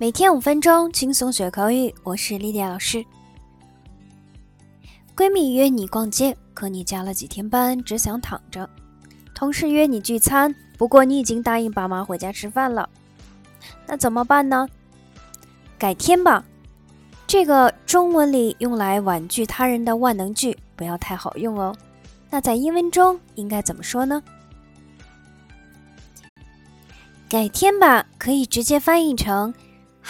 [0.00, 1.92] 每天五分钟，轻松学口语。
[2.04, 3.04] 我是丽迪亚老师。
[5.16, 8.70] 闺蜜约你逛街，可你加了几天班，只想躺着。
[9.34, 12.88] 同事约你聚餐，不过你已经答应爸妈回家吃饭了。
[13.88, 14.68] 那怎么办呢？
[15.76, 16.44] 改天吧。
[17.26, 21.74] 这个中文里用来婉拒他人的万能句，不要太好用哦。
[22.30, 24.22] 那在英文中应该怎么说呢？
[27.28, 29.52] 改天吧，可以直接翻译成。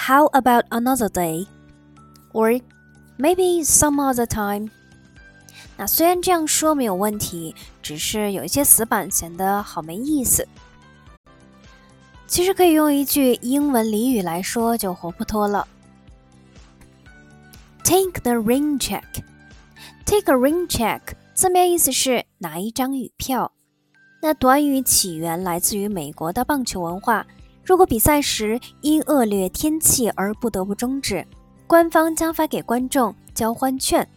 [0.07, 1.47] How about another day?
[2.33, 2.61] Or
[3.19, 4.70] maybe some other time?
[5.77, 10.47] 那虽然这样说没有问题，只是有一些死板，显得好没意思。
[12.27, 15.66] 其实可以用一句英文俚语来说，就活泼多了。
[17.83, 19.23] Take the rain check.
[20.06, 21.01] Take a rain check
[21.34, 23.53] 字面意思是拿一张雨票。
[24.23, 27.27] 那短语起源来自于美国的棒球文化。
[27.69, 31.27] 如果比赛时因恶劣天气而不得不终止，
[31.66, 34.08] 官方将发给观众交换券，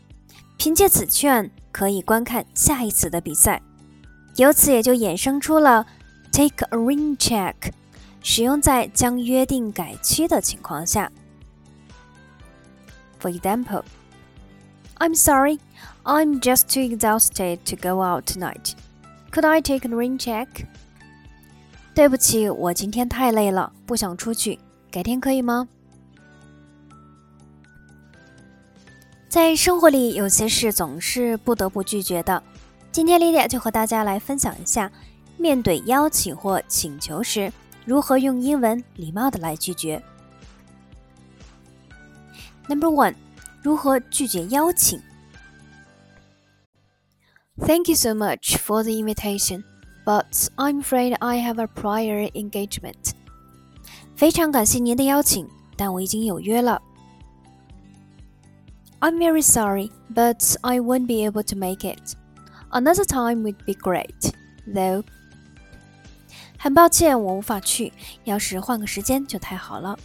[0.55, 3.61] 凭借此券可以观看下一次的比赛。
[4.37, 5.85] 由此也就衍生出了
[6.31, 7.53] take a rain check，
[8.23, 11.11] 使用在将约定改期的情况下。
[13.19, 13.83] For example,
[14.99, 15.59] I'm sorry,
[16.05, 18.75] I'm just too exhausted to go out tonight.
[19.29, 20.47] Could I take a rain check?
[21.93, 24.57] 对不起，我今天太累了，不想出去，
[24.89, 25.67] 改天可以吗？
[29.27, 32.41] 在生活里，有些事总是不得不拒绝的。
[32.91, 34.91] 今天莉莉就和大家来分享一下，
[35.37, 37.51] 面对邀请或请求时，
[37.85, 40.01] 如何用英文礼貌的来拒绝。
[42.67, 43.15] Number one，
[43.61, 45.01] 如何拒绝邀请
[47.57, 49.63] ？Thank you so much for the invitation.
[50.04, 53.12] But I'm afraid I have a prior engagement.
[54.14, 56.80] 非常感谢您的邀请，但我已经有约了。
[59.00, 62.16] I'm very sorry, but I won't be able to make it.
[62.70, 64.32] Another time would be great,
[64.66, 65.04] though.
[66.58, 67.92] 很抱歉，我无法去。
[68.24, 69.98] 要是换个时间就太好了。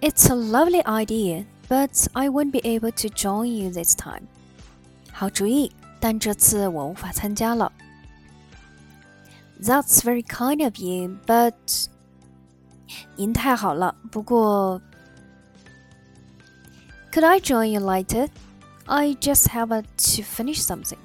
[0.00, 4.24] It's a lovely idea, but I won't be able to join you this time.
[5.10, 5.72] 好主意，
[6.02, 7.72] 但这次我无法参加了。
[9.60, 11.86] That's very kind of you, but
[13.16, 14.80] 您太好了，不过
[17.12, 18.28] Could I join you later?
[18.86, 20.98] I just have to finish something.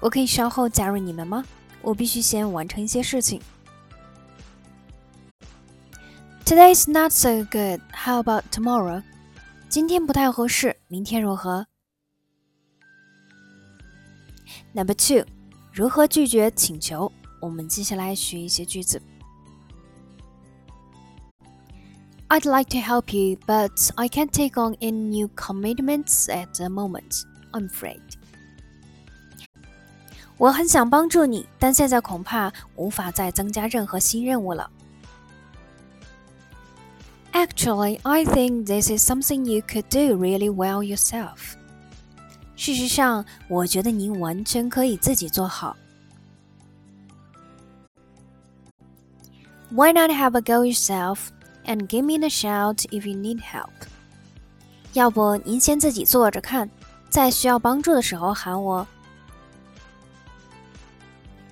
[0.00, 1.44] 我可以稍后加入你们吗？
[1.80, 3.40] 我必须先完成一些事情。
[6.44, 7.80] Today's not so good.
[7.92, 9.02] How about tomorrow?
[9.68, 11.66] 今天不太合适，明天如何
[14.74, 15.24] ？Number two，
[15.72, 17.10] 如何拒绝请求？
[17.40, 19.00] 我们接下来学一些句子。
[22.28, 27.22] I'd like to help you, but I can't take on any new commitments at the moment.
[27.52, 28.00] I'm afraid.
[30.36, 34.70] 我很想帮助你，但现在恐怕无法再增加任何新任务了。
[37.32, 41.56] Actually, I think this is something you could do really well yourself.
[42.60, 45.76] 事实上，我觉得您完全可以自己做好。
[49.70, 51.28] Why not have a go yourself
[51.64, 53.70] and give me a shout if you need help？
[54.92, 56.70] 要不您先自己做着看，
[57.10, 58.86] 在需要帮助的时候喊我。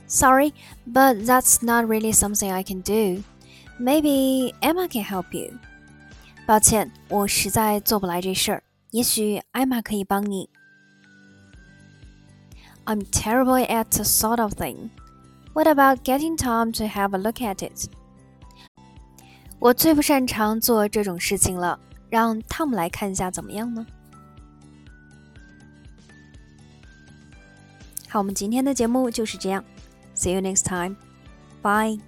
[0.06, 0.52] Sorry,
[0.90, 3.22] but that's not really something I can do.
[3.78, 5.58] Maybe Emma can help you.
[6.46, 8.62] 抱歉，我实在做不来这事儿。
[8.92, 10.48] 也许艾玛可以帮你。
[12.88, 14.90] I'm terrible at the sort of thing.
[15.54, 17.88] What about getting Tom to have a look at it?
[19.58, 21.78] 我最不擅长做这种事情了，
[22.10, 23.86] 让汤姆来看一下怎么样呢？
[28.08, 29.64] 好，我们今天的节目就是这样。
[30.14, 30.96] See you next time.
[31.62, 32.00] Bye.